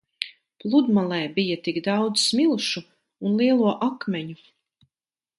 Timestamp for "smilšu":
2.29-2.83